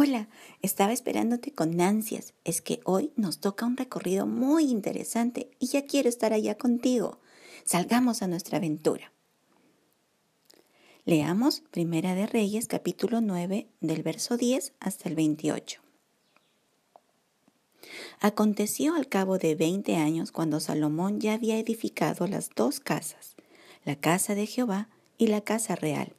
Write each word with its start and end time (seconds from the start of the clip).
Hola, 0.00 0.28
estaba 0.62 0.92
esperándote 0.92 1.50
con 1.50 1.80
ansias. 1.80 2.32
Es 2.44 2.62
que 2.62 2.78
hoy 2.84 3.10
nos 3.16 3.40
toca 3.40 3.66
un 3.66 3.76
recorrido 3.76 4.28
muy 4.28 4.70
interesante 4.70 5.50
y 5.58 5.66
ya 5.66 5.86
quiero 5.86 6.08
estar 6.08 6.32
allá 6.32 6.56
contigo. 6.56 7.18
Salgamos 7.64 8.22
a 8.22 8.28
nuestra 8.28 8.58
aventura. 8.58 9.12
Leamos 11.04 11.64
Primera 11.72 12.14
de 12.14 12.28
Reyes 12.28 12.68
capítulo 12.68 13.20
9 13.20 13.66
del 13.80 14.04
verso 14.04 14.36
10 14.36 14.72
hasta 14.78 15.08
el 15.08 15.16
28. 15.16 15.80
Aconteció 18.20 18.94
al 18.94 19.08
cabo 19.08 19.36
de 19.38 19.56
veinte 19.56 19.96
años 19.96 20.30
cuando 20.30 20.60
Salomón 20.60 21.18
ya 21.18 21.34
había 21.34 21.58
edificado 21.58 22.28
las 22.28 22.50
dos 22.54 22.78
casas, 22.78 23.34
la 23.84 23.96
casa 23.96 24.36
de 24.36 24.46
Jehová 24.46 24.88
y 25.16 25.26
la 25.26 25.40
casa 25.40 25.74
real, 25.74 26.14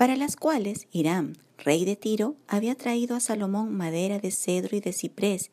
para 0.00 0.16
las 0.16 0.34
cuales 0.34 0.88
Hiram, 0.92 1.34
rey 1.58 1.84
de 1.84 1.94
Tiro, 1.94 2.34
había 2.48 2.74
traído 2.74 3.14
a 3.14 3.20
Salomón 3.20 3.76
madera 3.76 4.18
de 4.18 4.30
cedro 4.30 4.74
y 4.74 4.80
de 4.80 4.94
ciprés, 4.94 5.50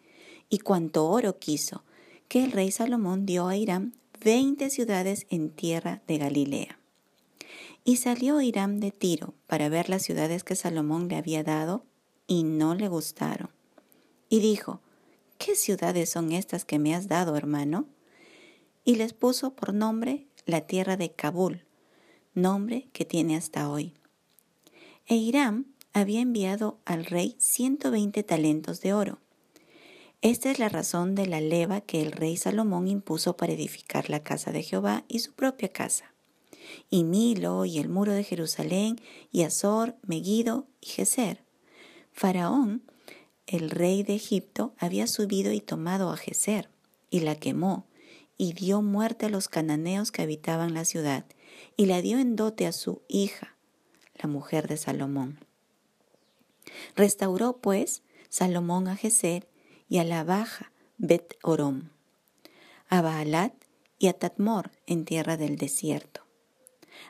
y 0.50 0.60
cuanto 0.60 1.10
oro 1.10 1.38
quiso, 1.38 1.84
que 2.30 2.46
el 2.46 2.54
rey 2.54 2.72
Salomón 2.72 3.26
dio 3.26 3.50
a 3.50 3.58
Hiram 3.58 3.92
veinte 4.24 4.70
ciudades 4.70 5.28
en 5.30 5.50
tierra 5.50 6.02
de 6.08 6.18
Galilea. 6.18 6.80
Y 7.84 7.98
salió 7.98 8.40
Hiram 8.40 8.80
de 8.80 8.92
Tiro 8.92 9.34
para 9.48 9.68
ver 9.68 9.90
las 9.90 10.04
ciudades 10.04 10.46
que 10.46 10.56
Salomón 10.56 11.10
le 11.10 11.18
había 11.18 11.44
dado, 11.44 11.84
y 12.26 12.44
no 12.44 12.74
le 12.74 12.88
gustaron. 12.88 13.50
Y 14.30 14.40
dijo, 14.40 14.80
¿qué 15.40 15.58
ciudades 15.58 16.10
son 16.10 16.32
estas 16.32 16.64
que 16.64 16.80
me 16.80 16.96
has 16.96 17.10
dado, 17.10 17.36
hermano? 17.36 17.86
Y 18.86 18.96
les 18.96 19.12
puso 19.12 19.54
por 19.54 19.74
nombre 19.74 20.26
la 20.46 20.62
tierra 20.62 20.96
de 20.96 21.12
Kabul, 21.12 21.66
nombre 22.34 22.88
que 22.94 23.04
tiene 23.04 23.36
hasta 23.36 23.70
hoy. 23.70 23.94
E 25.10 25.32
había 25.94 26.20
enviado 26.20 26.80
al 26.84 27.06
rey 27.06 27.38
120 27.40 28.24
talentos 28.24 28.82
de 28.82 28.94
oro. 28.94 29.20
Esta 30.22 30.52
es 30.52 30.60
la 30.60 30.68
razón 30.68 31.16
de 31.16 31.28
la 31.28 31.40
leva 31.40 31.80
que 31.80 32.02
el 32.02 32.12
rey 32.12 32.36
Salomón 32.36 32.90
impuso 32.90 33.38
para 33.38 33.54
edificar 33.54 34.10
la 34.10 34.22
casa 34.22 34.52
de 34.52 34.64
Jehová 34.64 35.06
y 35.08 35.20
su 35.20 35.32
propia 35.32 35.70
casa, 35.70 36.14
y 36.90 37.06
Milo 37.06 37.64
y 37.64 37.80
el 37.80 37.88
muro 37.88 38.12
de 38.12 38.26
Jerusalén, 38.26 39.00
y 39.32 39.44
Azor, 39.44 39.96
Megiddo 40.06 40.68
y 40.82 40.88
Geser. 40.88 41.46
Faraón 42.12 42.84
el 43.46 43.70
rey 43.70 44.04
de 44.04 44.16
Egipto 44.16 44.74
había 44.78 45.08
subido 45.08 45.54
y 45.54 45.62
tomado 45.62 46.12
a 46.12 46.18
Geser, 46.18 46.70
y 47.10 47.22
la 47.22 47.36
quemó, 47.36 47.88
y 48.38 48.52
dio 48.52 48.82
muerte 48.82 49.28
a 49.28 49.30
los 49.30 49.48
cananeos 49.48 50.12
que 50.12 50.22
habitaban 50.22 50.74
la 50.74 50.84
ciudad, 50.84 51.26
y 51.78 51.86
la 51.86 52.02
dio 52.02 52.20
en 52.20 52.36
dote 52.36 52.68
a 52.68 52.74
su 52.74 53.04
hija, 53.08 53.57
la 54.20 54.28
mujer 54.28 54.68
de 54.68 54.78
Salomón. 54.78 55.40
Restauró, 56.96 57.58
pues, 57.58 58.04
Salomón 58.30 58.88
a 58.88 58.96
Geser 58.96 59.48
y 59.88 60.00
a 60.00 60.04
la 60.04 60.24
baja 60.24 60.72
Bet 60.98 61.38
Orom, 61.44 61.90
a 62.90 63.02
Baalat 63.02 63.54
y 64.00 64.08
a 64.08 64.14
Tatmor 64.14 64.72
en 64.86 65.06
tierra 65.06 65.38
del 65.38 65.58
desierto. 65.58 66.22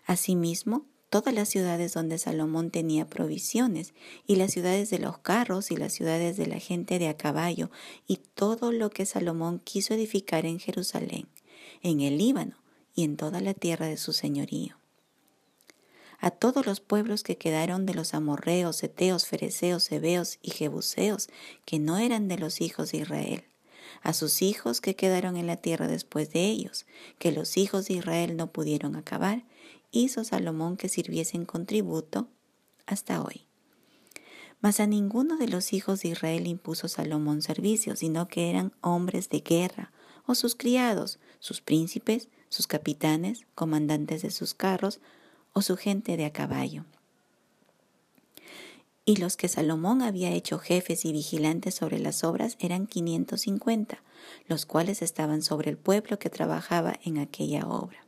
Asimismo, 0.06 0.86
todas 1.10 1.34
las 1.34 1.50
ciudades 1.50 1.94
donde 1.94 2.18
Salomón 2.18 2.72
tenía 2.72 3.10
provisiones, 3.10 3.94
y 4.26 4.36
las 4.36 4.52
ciudades 4.52 4.90
de 4.90 5.00
los 5.00 5.18
carros, 5.20 5.72
y 5.72 5.78
las 5.78 5.94
ciudades 5.94 6.38
de 6.38 6.48
la 6.48 6.60
gente 6.60 7.00
de 7.00 7.08
a 7.08 7.18
caballo, 7.18 7.72
y 8.08 8.18
todo 8.18 8.72
lo 8.72 8.90
que 8.90 9.06
Salomón 9.06 9.60
quiso 9.60 9.94
edificar 9.94 10.46
en 10.46 10.60
Jerusalén, 10.60 11.28
en 11.82 12.02
el 12.02 12.18
Líbano 12.18 12.58
y 12.94 13.04
en 13.04 13.16
toda 13.16 13.42
la 13.42 13.54
tierra 13.54 13.88
de 13.88 13.98
su 13.98 14.14
señorío. 14.14 14.78
A 16.20 16.32
todos 16.32 16.66
los 16.66 16.80
pueblos 16.80 17.24
que 17.24 17.38
quedaron 17.38 17.86
de 17.86 17.94
los 17.94 18.14
amorreos, 18.14 18.82
eteos, 18.84 19.28
fereceos, 19.28 19.92
hebeos 19.92 20.40
y 20.42 20.52
jebuseos, 20.52 21.30
que 21.66 21.80
no 21.80 21.98
eran 21.98 22.28
de 22.28 22.38
los 22.38 22.60
hijos 22.60 22.92
de 22.92 23.00
Israel, 23.00 23.44
a 24.02 24.14
sus 24.14 24.42
hijos 24.42 24.82
que 24.82 24.96
quedaron 24.96 25.38
en 25.38 25.48
la 25.48 25.58
tierra 25.58 25.88
después 25.88 26.32
de 26.32 26.46
ellos, 26.46 26.86
que 27.20 27.32
los 27.32 27.58
hijos 27.58 27.88
de 27.88 27.96
Israel 27.96 28.36
no 28.36 28.52
pudieron 28.52 28.96
acabar, 28.96 29.44
hizo 29.92 30.24
Salomón 30.24 30.76
que 30.76 30.90
sirviesen 30.90 31.46
con 31.46 31.66
tributo 31.66 32.28
hasta 32.86 33.22
hoy. 33.22 33.48
Mas 34.60 34.80
a 34.80 34.88
ninguno 34.88 35.38
de 35.38 35.48
los 35.48 35.72
hijos 35.72 36.02
de 36.02 36.10
Israel 36.10 36.48
impuso 36.48 36.88
Salomón 36.88 37.44
servicio, 37.44 37.96
sino 37.96 38.28
que 38.28 38.50
eran 38.50 38.74
hombres 38.82 39.30
de 39.30 39.42
guerra, 39.42 39.92
o 40.26 40.36
sus 40.36 40.56
criados, 40.56 41.20
sus 41.40 41.62
príncipes, 41.62 42.28
sus 42.50 42.66
capitanes, 42.66 43.46
comandantes 43.56 44.24
de 44.24 44.32
sus 44.32 44.54
carros, 44.54 45.00
o 45.58 45.64
su 45.64 45.76
gente 45.76 46.18
de 46.18 46.26
a 46.26 46.32
caballo. 46.32 46.86
Y 49.06 49.16
los 49.16 49.38
que 49.38 49.48
Salomón 49.48 50.04
había 50.04 50.30
hecho 50.30 50.60
jefes 50.60 51.04
y 51.04 51.12
vigilantes 51.12 51.74
sobre 51.74 51.98
las 51.98 52.24
obras 52.24 52.58
eran 52.60 52.86
quinientos 52.86 53.42
cincuenta, 53.42 54.04
los 54.48 54.68
cuales 54.68 55.02
estaban 55.02 55.42
sobre 55.42 55.72
el 55.72 55.78
pueblo 55.78 56.20
que 56.20 56.30
trabajaba 56.30 57.00
en 57.04 57.18
aquella 57.18 57.66
obra. 57.66 58.06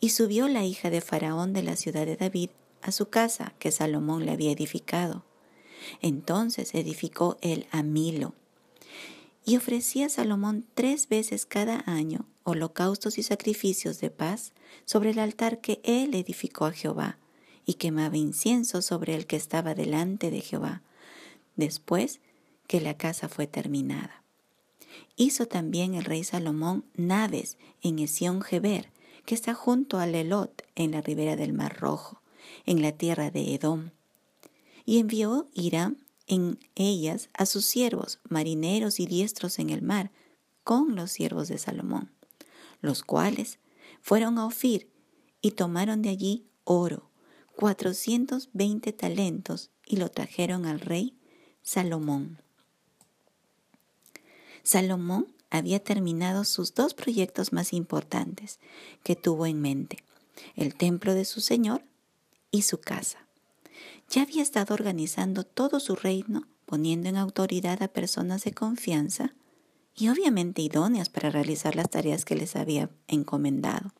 Y 0.00 0.08
subió 0.08 0.48
la 0.48 0.64
hija 0.64 0.90
de 0.90 1.00
Faraón 1.00 1.52
de 1.52 1.62
la 1.62 1.76
ciudad 1.76 2.04
de 2.04 2.16
David 2.16 2.50
a 2.82 2.90
su 2.90 3.06
casa 3.10 3.54
que 3.60 3.70
Salomón 3.70 4.26
le 4.26 4.32
había 4.32 4.50
edificado. 4.50 5.24
Entonces 6.02 6.74
edificó 6.74 7.38
él 7.42 7.68
a 7.70 7.84
Milo. 7.84 8.34
Y 9.44 9.56
ofrecía 9.56 10.06
a 10.06 10.10
Salomón 10.10 10.66
tres 10.74 11.08
veces 11.08 11.46
cada 11.46 11.84
año 11.86 12.26
holocaustos 12.50 13.18
y 13.18 13.22
sacrificios 13.22 14.00
de 14.00 14.10
paz 14.10 14.52
sobre 14.84 15.10
el 15.10 15.18
altar 15.18 15.60
que 15.60 15.80
él 15.84 16.14
edificó 16.14 16.66
a 16.66 16.72
Jehová, 16.72 17.18
y 17.64 17.74
quemaba 17.74 18.16
incienso 18.16 18.82
sobre 18.82 19.14
el 19.14 19.26
que 19.26 19.36
estaba 19.36 19.74
delante 19.74 20.30
de 20.30 20.40
Jehová, 20.40 20.82
después 21.56 22.20
que 22.66 22.80
la 22.80 22.96
casa 22.96 23.28
fue 23.28 23.46
terminada. 23.46 24.24
Hizo 25.16 25.46
también 25.46 25.94
el 25.94 26.04
rey 26.04 26.24
Salomón 26.24 26.84
naves 26.94 27.58
en 27.82 27.98
Esión 27.98 28.42
Geber, 28.42 28.90
que 29.24 29.34
está 29.34 29.54
junto 29.54 29.98
al 29.98 30.14
Elot 30.14 30.62
en 30.74 30.92
la 30.92 31.00
ribera 31.00 31.36
del 31.36 31.52
Mar 31.52 31.78
Rojo, 31.78 32.22
en 32.66 32.82
la 32.82 32.92
tierra 32.92 33.30
de 33.30 33.54
Edom. 33.54 33.90
Y 34.84 34.98
envió 34.98 35.48
Hiram 35.52 35.98
en 36.26 36.58
ellas 36.74 37.28
a 37.34 37.46
sus 37.46 37.64
siervos, 37.64 38.20
marineros 38.28 39.00
y 39.00 39.06
diestros 39.06 39.58
en 39.58 39.70
el 39.70 39.82
mar, 39.82 40.10
con 40.64 40.94
los 40.94 41.10
siervos 41.10 41.48
de 41.48 41.58
Salomón, 41.58 42.10
los 42.80 43.02
cuales 43.02 43.58
fueron 44.00 44.38
a 44.38 44.46
Ofir 44.46 44.88
y 45.40 45.52
tomaron 45.52 46.02
de 46.02 46.10
allí 46.10 46.46
oro, 46.64 47.10
cuatrocientos 47.56 48.48
veinte 48.52 48.92
talentos, 48.92 49.70
y 49.86 49.96
lo 49.96 50.08
trajeron 50.08 50.66
al 50.66 50.80
rey 50.80 51.16
Salomón. 51.62 52.38
Salomón 54.62 55.26
había 55.50 55.82
terminado 55.82 56.44
sus 56.44 56.74
dos 56.74 56.94
proyectos 56.94 57.52
más 57.52 57.72
importantes 57.72 58.60
que 59.02 59.16
tuvo 59.16 59.46
en 59.46 59.60
mente, 59.60 59.98
el 60.54 60.76
templo 60.76 61.14
de 61.14 61.24
su 61.24 61.40
Señor 61.40 61.82
y 62.52 62.62
su 62.62 62.78
casa. 62.78 63.26
Ya 64.08 64.22
había 64.22 64.42
estado 64.42 64.74
organizando 64.74 65.44
todo 65.44 65.80
su 65.80 65.96
reino, 65.96 66.46
poniendo 66.66 67.08
en 67.08 67.16
autoridad 67.16 67.82
a 67.82 67.88
personas 67.88 68.44
de 68.44 68.52
confianza 68.52 69.34
y 70.00 70.08
obviamente 70.08 70.62
idóneas 70.62 71.10
para 71.10 71.30
realizar 71.30 71.76
las 71.76 71.90
tareas 71.90 72.24
que 72.24 72.34
les 72.34 72.56
había 72.56 72.90
encomendado, 73.06 73.92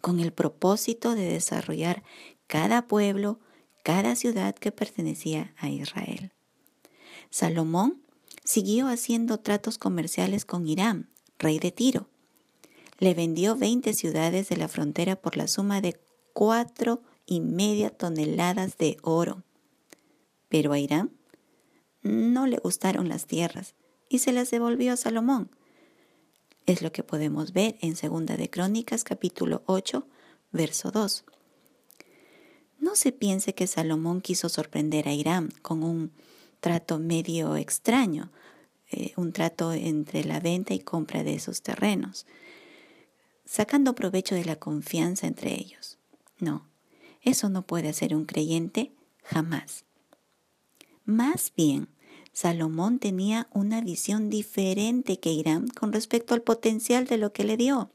con 0.00 0.20
el 0.20 0.32
propósito 0.32 1.14
de 1.14 1.22
desarrollar 1.22 2.02
cada 2.46 2.86
pueblo, 2.86 3.40
cada 3.82 4.14
ciudad 4.16 4.54
que 4.54 4.70
pertenecía 4.70 5.54
a 5.56 5.70
Israel. 5.70 6.32
Salomón 7.30 8.02
siguió 8.44 8.88
haciendo 8.88 9.40
tratos 9.40 9.78
comerciales 9.78 10.44
con 10.44 10.66
Irán, 10.66 11.08
rey 11.38 11.58
de 11.58 11.72
Tiro. 11.72 12.08
Le 12.98 13.14
vendió 13.14 13.56
20 13.56 13.94
ciudades 13.94 14.50
de 14.50 14.56
la 14.58 14.68
frontera 14.68 15.16
por 15.16 15.38
la 15.38 15.48
suma 15.48 15.80
de 15.80 15.98
cuatro 16.34 17.02
y 17.24 17.40
media 17.40 17.90
toneladas 17.90 18.76
de 18.76 18.98
oro. 19.02 19.42
Pero 20.48 20.72
a 20.72 20.78
Irán 20.78 21.12
no 22.02 22.46
le 22.46 22.58
gustaron 22.58 23.08
las 23.08 23.26
tierras 23.26 23.74
y 24.12 24.18
se 24.18 24.32
las 24.32 24.50
devolvió 24.50 24.92
a 24.92 24.98
Salomón. 24.98 25.48
Es 26.66 26.82
lo 26.82 26.92
que 26.92 27.02
podemos 27.02 27.54
ver 27.54 27.76
en 27.80 27.96
Segunda 27.96 28.36
de 28.36 28.50
Crónicas 28.50 29.04
capítulo 29.04 29.62
8, 29.64 30.06
verso 30.52 30.90
2. 30.90 31.24
No 32.78 32.94
se 32.94 33.12
piense 33.12 33.54
que 33.54 33.66
Salomón 33.66 34.20
quiso 34.20 34.50
sorprender 34.50 35.08
a 35.08 35.14
Irán 35.14 35.50
con 35.62 35.82
un 35.82 36.12
trato 36.60 36.98
medio 36.98 37.56
extraño, 37.56 38.30
eh, 38.90 39.14
un 39.16 39.32
trato 39.32 39.72
entre 39.72 40.24
la 40.24 40.40
venta 40.40 40.74
y 40.74 40.80
compra 40.80 41.24
de 41.24 41.32
esos 41.32 41.62
terrenos, 41.62 42.26
sacando 43.46 43.94
provecho 43.94 44.34
de 44.34 44.44
la 44.44 44.56
confianza 44.56 45.26
entre 45.26 45.54
ellos. 45.54 45.96
No, 46.38 46.66
eso 47.22 47.48
no 47.48 47.62
puede 47.62 47.88
hacer 47.88 48.14
un 48.14 48.26
creyente 48.26 48.92
jamás. 49.24 49.86
Más 51.06 51.50
bien, 51.56 51.88
Salomón 52.32 52.98
tenía 52.98 53.46
una 53.52 53.82
visión 53.82 54.30
diferente 54.30 55.18
que 55.20 55.32
Irán 55.32 55.68
con 55.68 55.92
respecto 55.92 56.34
al 56.34 56.42
potencial 56.42 57.06
de 57.06 57.18
lo 57.18 57.32
que 57.32 57.44
le 57.44 57.56
dio. 57.56 57.90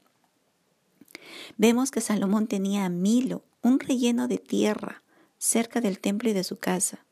Vemos 1.56 1.90
que 1.90 2.00
Salomón 2.00 2.46
tenía 2.46 2.84
a 2.84 2.88
Milo, 2.88 3.42
un 3.62 3.80
relleno 3.80 4.28
de 4.28 4.38
tierra, 4.38 5.02
cerca 5.38 5.80
del 5.80 5.98
templo 5.98 6.30
y 6.30 6.32
de 6.32 6.44
su 6.44 6.56
casa. 6.56 7.04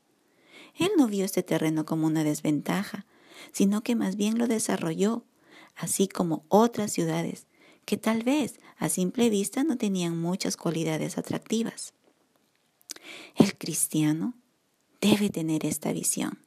Él 0.78 0.90
no 0.96 1.08
vio 1.08 1.24
este 1.24 1.42
terreno 1.42 1.84
como 1.84 2.06
una 2.06 2.22
desventaja, 2.22 3.06
sino 3.52 3.82
que 3.82 3.96
más 3.96 4.16
bien 4.16 4.38
lo 4.38 4.46
desarrolló, 4.46 5.24
así 5.74 6.06
como 6.08 6.44
otras 6.48 6.92
ciudades, 6.92 7.46
que 7.84 7.96
tal 7.96 8.22
vez 8.22 8.60
a 8.78 8.88
simple 8.88 9.30
vista 9.30 9.64
no 9.64 9.76
tenían 9.76 10.16
muchas 10.16 10.56
cualidades 10.56 11.18
atractivas. 11.18 11.92
El 13.34 13.56
cristiano 13.56 14.34
debe 15.00 15.30
tener 15.30 15.64
esta 15.66 15.92
visión. 15.92 16.45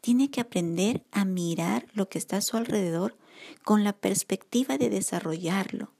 Tiene 0.00 0.30
que 0.30 0.40
aprender 0.40 1.02
a 1.12 1.24
mirar 1.24 1.86
lo 1.92 2.08
que 2.08 2.18
está 2.18 2.38
a 2.38 2.42
su 2.42 2.56
alrededor 2.56 3.16
con 3.64 3.84
la 3.84 3.92
perspectiva 3.92 4.78
de 4.78 4.90
desarrollarlo, 4.90 5.92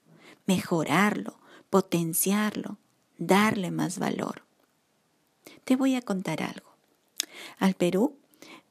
mejorarlo, 0.45 1.39
potenciarlo, 1.69 2.77
darle 3.17 3.71
más 3.71 3.99
valor. 3.99 4.43
Te 5.63 5.75
voy 5.75 5.95
a 5.95 6.01
contar 6.01 6.41
algo. 6.41 6.69
Al 7.57 7.75
Perú 7.75 8.15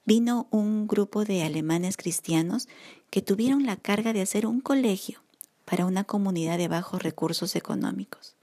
vino 0.05 0.49
un 0.51 0.89
grupo 0.89 1.25
de 1.25 1.43
alemanes 1.43 1.97
cristianos 1.97 2.69
que 3.11 3.23
tuvieron 3.23 3.67
la 3.67 3.77
carga 3.77 4.13
de 4.13 4.23
hacer 4.23 4.47
un 4.47 4.61
colegio 4.61 5.23
para 5.65 5.87
una 5.87 6.05
comunidad 6.05 6.57
de 6.57 6.69
bajos 6.69 7.03
recursos 7.03 7.55
económicos. 7.57 8.35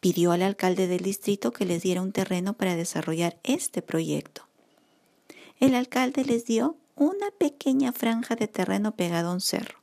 Pidió 0.00 0.32
al 0.32 0.42
alcalde 0.42 0.86
del 0.86 1.02
distrito 1.02 1.52
que 1.52 1.66
les 1.66 1.82
diera 1.82 2.00
un 2.00 2.12
terreno 2.12 2.54
para 2.54 2.76
desarrollar 2.76 3.38
este 3.42 3.82
proyecto. 3.82 4.46
El 5.62 5.76
alcalde 5.76 6.24
les 6.24 6.44
dio 6.44 6.76
una 6.96 7.30
pequeña 7.38 7.92
franja 7.92 8.34
de 8.34 8.48
terreno 8.48 8.96
pegado 8.96 9.28
a 9.28 9.34
un 9.34 9.40
cerro, 9.40 9.78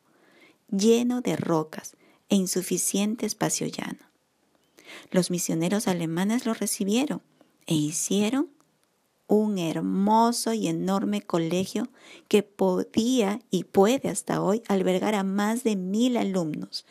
lleno 0.70 1.22
de 1.22 1.38
rocas 1.38 1.96
e 2.28 2.36
insuficiente 2.36 3.26
espacio 3.26 3.66
llano. 3.66 4.06
Los 5.10 5.31
misioneros 5.31 5.88
alemanes 5.88 6.46
lo 6.46 6.54
recibieron 6.54 7.22
e 7.66 7.76
hicieron 7.76 8.50
un 9.28 9.58
hermoso 9.58 10.52
y 10.52 10.68
enorme 10.68 11.22
colegio 11.22 11.88
que 12.28 12.44
podía 12.44 13.40
y 13.50 13.64
puede 13.64 14.10
hasta 14.10 14.42
hoy 14.42 14.62
albergar 14.68 15.16
a 15.16 15.24
más 15.24 15.64
de 15.64 15.78
mil 15.78 16.18
alumnos. 16.18 16.86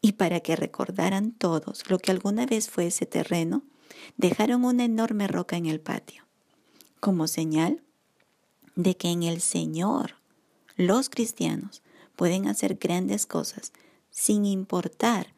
Y 0.00 0.12
para 0.12 0.40
que 0.40 0.56
recordaran 0.56 1.32
todos 1.32 1.90
lo 1.90 1.98
que 1.98 2.12
alguna 2.12 2.46
vez 2.46 2.70
fue 2.70 2.86
ese 2.86 3.04
terreno, 3.04 3.62
dejaron 4.16 4.64
una 4.64 4.86
enorme 4.86 5.28
roca 5.28 5.58
en 5.58 5.66
el 5.66 5.80
patio, 5.80 6.24
como 7.02 7.26
señal 7.26 7.82
de 8.76 8.96
que 8.96 9.08
en 9.08 9.24
el 9.24 9.40
Señor 9.40 10.14
los 10.76 11.10
cristianos 11.10 11.82
pueden 12.14 12.46
hacer 12.46 12.76
grandes 12.76 13.26
cosas 13.26 13.72
sin 14.10 14.46
importar 14.46 15.34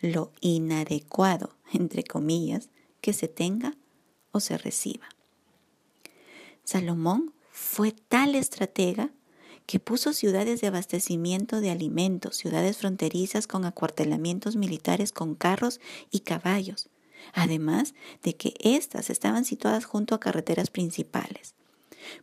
lo 0.00 0.32
inadecuado, 0.40 1.54
entre 1.72 2.02
comillas, 2.02 2.68
que 3.00 3.12
se 3.12 3.28
tenga 3.28 3.76
o 4.32 4.40
se 4.40 4.58
reciba. 4.58 5.08
Salomón 6.64 7.32
fue 7.52 7.92
tal 7.92 8.34
estratega 8.34 9.12
que 9.66 9.78
puso 9.78 10.12
ciudades 10.12 10.60
de 10.62 10.66
abastecimiento 10.66 11.60
de 11.60 11.70
alimentos, 11.70 12.36
ciudades 12.36 12.78
fronterizas 12.78 13.46
con 13.46 13.64
acuartelamientos 13.66 14.56
militares 14.56 15.12
con 15.12 15.36
carros 15.36 15.80
y 16.10 16.20
caballos, 16.20 16.88
además 17.32 17.94
de 18.22 18.36
que 18.36 18.54
éstas 18.60 19.10
estaban 19.10 19.44
situadas 19.44 19.84
junto 19.84 20.14
a 20.14 20.20
carreteras 20.20 20.70
principales. 20.70 21.54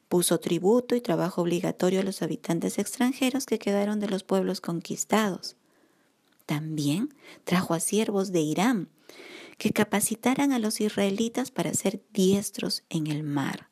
Puso 0.08 0.40
tributo 0.40 0.96
y 0.96 1.02
trabajo 1.02 1.42
obligatorio 1.42 2.02
a 2.02 2.04
los 2.04 2.22
habitantes 2.22 2.78
extranjeros 2.78 3.46
que 3.46 3.60
quedaron 3.60 4.00
de 4.00 4.10
los 4.10 4.24
pueblos 4.24 4.62
conquistados. 4.62 5.56
También 6.46 7.14
trajo 7.44 7.74
a 7.74 7.80
siervos 7.80 8.32
de 8.32 8.42
Irán 8.42 8.90
que 9.58 9.72
capacitaran 9.72 10.52
a 10.54 10.60
los 10.60 10.82
israelitas 10.82 11.52
para 11.52 11.74
ser 11.74 12.02
diestros 12.14 12.84
en 12.90 13.08
el 13.08 13.24
mar, 13.24 13.70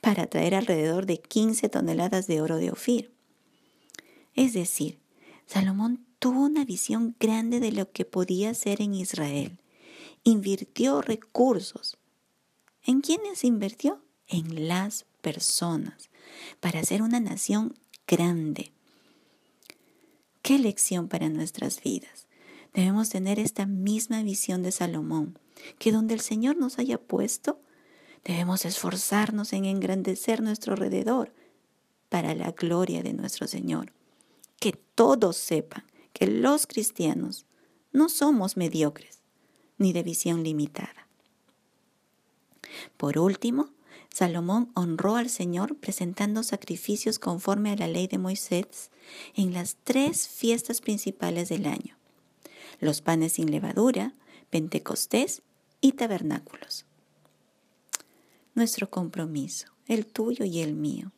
para 0.00 0.26
traer 0.26 0.54
alrededor 0.54 1.06
de 1.06 1.18
15 1.20 1.68
toneladas 1.68 2.26
de 2.26 2.40
oro 2.40 2.56
de 2.56 2.70
Ofir. 2.70 3.12
Es 4.34 4.52
decir, 4.52 4.98
Salomón 5.46 6.04
tuvo 6.18 6.40
una 6.44 6.64
visión 6.64 7.16
grande 7.18 7.60
de 7.60 7.72
lo 7.72 7.90
que 7.90 8.04
podía 8.04 8.52
ser 8.54 8.82
en 8.82 8.94
Israel. 8.94 9.58
Invirtió 10.30 11.00
recursos. 11.00 11.96
¿En 12.84 13.00
quiénes 13.00 13.44
invirtió? 13.44 14.02
En 14.26 14.68
las 14.68 15.06
personas, 15.22 16.10
para 16.60 16.84
ser 16.84 17.00
una 17.00 17.18
nación 17.18 17.72
grande. 18.06 18.70
¿Qué 20.42 20.58
lección 20.58 21.08
para 21.08 21.30
nuestras 21.30 21.82
vidas? 21.82 22.26
Debemos 22.74 23.08
tener 23.08 23.38
esta 23.38 23.64
misma 23.64 24.22
visión 24.22 24.62
de 24.62 24.70
Salomón, 24.70 25.38
que 25.78 25.92
donde 25.92 26.12
el 26.12 26.20
Señor 26.20 26.58
nos 26.58 26.78
haya 26.78 26.98
puesto, 26.98 27.62
debemos 28.22 28.66
esforzarnos 28.66 29.54
en 29.54 29.64
engrandecer 29.64 30.42
nuestro 30.42 30.74
alrededor 30.74 31.32
para 32.10 32.34
la 32.34 32.50
gloria 32.50 33.02
de 33.02 33.14
nuestro 33.14 33.46
Señor. 33.46 33.94
Que 34.60 34.72
todos 34.94 35.38
sepan 35.38 35.84
que 36.12 36.26
los 36.26 36.66
cristianos 36.66 37.46
no 37.92 38.10
somos 38.10 38.58
mediocres 38.58 39.17
ni 39.78 39.92
de 39.92 40.02
visión 40.02 40.42
limitada. 40.42 41.08
Por 42.96 43.18
último, 43.18 43.70
Salomón 44.12 44.70
honró 44.74 45.16
al 45.16 45.30
Señor 45.30 45.76
presentando 45.76 46.42
sacrificios 46.42 47.18
conforme 47.18 47.70
a 47.70 47.76
la 47.76 47.88
ley 47.88 48.06
de 48.06 48.18
Moisés 48.18 48.90
en 49.34 49.52
las 49.52 49.76
tres 49.84 50.28
fiestas 50.28 50.80
principales 50.80 51.48
del 51.48 51.66
año 51.66 51.98
los 52.80 53.00
panes 53.00 53.34
sin 53.34 53.50
levadura, 53.50 54.14
Pentecostés 54.50 55.42
y 55.80 55.92
tabernáculos. 55.92 56.86
Nuestro 58.54 58.90
compromiso, 58.90 59.68
el 59.86 60.06
tuyo 60.06 60.44
y 60.44 60.60
el 60.60 60.74
mío, 60.74 61.12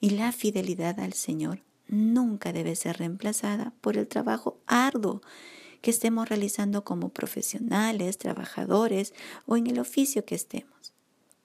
y 0.00 0.10
la 0.10 0.32
fidelidad 0.32 0.98
al 1.00 1.12
Señor 1.12 1.62
nunca 1.88 2.52
debe 2.52 2.76
ser 2.76 2.98
reemplazada 2.98 3.72
por 3.80 3.96
el 3.96 4.08
trabajo 4.08 4.58
arduo 4.66 5.20
que 5.80 5.90
estemos 5.90 6.28
realizando 6.28 6.84
como 6.84 7.10
profesionales, 7.10 8.18
trabajadores 8.18 9.14
o 9.46 9.56
en 9.56 9.66
el 9.66 9.78
oficio 9.78 10.24
que 10.24 10.34
estemos, 10.34 10.92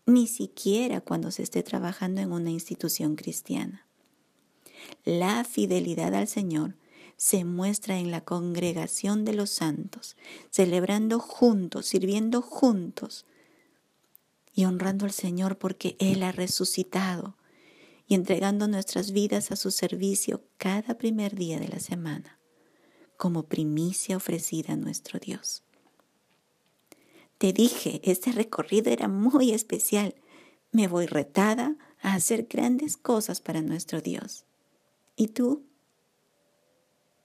ni 0.06 0.28
siquiera 0.28 1.02
cuando 1.02 1.32
se 1.32 1.44
esté 1.44 1.64
trabajando 1.64 2.22
en 2.22 2.32
una 2.32 2.50
institución 2.50 3.16
cristiana. 3.16 3.86
La 5.06 5.44
fidelidad 5.44 6.14
al 6.14 6.28
Señor 6.28 6.76
se 7.16 7.46
muestra 7.46 8.00
en 8.00 8.12
la 8.12 8.22
congregación 8.22 9.24
de 9.24 9.34
los 9.34 9.50
santos, 9.50 10.18
celebrando 10.50 11.20
juntos, 11.20 11.86
sirviendo 11.86 12.42
juntos 12.42 13.26
y 14.54 14.66
honrando 14.66 15.06
al 15.06 15.12
Señor 15.12 15.58
porque 15.58 15.96
Él 16.00 16.24
ha 16.24 16.32
resucitado 16.32 17.36
y 18.08 18.16
entregando 18.16 18.68
nuestras 18.68 19.12
vidas 19.12 19.52
a 19.52 19.56
su 19.56 19.72
servicio 19.72 20.44
cada 20.58 20.98
primer 20.98 21.36
día 21.36 21.60
de 21.60 21.70
la 21.70 21.80
semana 21.80 22.40
como 23.24 23.44
primicia 23.44 24.18
ofrecida 24.18 24.74
a 24.74 24.76
nuestro 24.76 25.18
Dios. 25.18 25.64
Te 27.38 27.54
dije, 27.54 28.02
este 28.04 28.34
recorrido 28.34 28.92
era 28.92 29.08
muy 29.08 29.54
especial. 29.54 30.14
Me 30.74 30.90
voy 30.90 31.06
retada 31.06 31.78
a 32.02 32.16
hacer 32.16 32.48
grandes 32.50 32.98
cosas 32.98 33.40
para 33.40 33.62
nuestro 33.62 34.02
Dios. 34.02 34.44
¿Y 35.16 35.28
tú? 35.28 35.64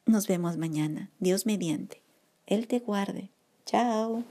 Nos 0.06 0.28
vemos 0.28 0.56
mañana, 0.56 1.10
Dios 1.18 1.46
mediante. 1.46 2.00
Él 2.46 2.68
te 2.68 2.78
guarde. 2.78 3.32
Chao. 3.66 4.22